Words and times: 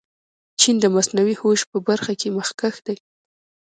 چین 0.59 0.75
د 0.81 0.85
مصنوعي 0.95 1.35
هوش 1.41 1.59
په 1.71 1.77
برخه 1.87 2.13
کې 2.19 2.33
مخکښ 2.37 2.75
دی. 2.85 2.97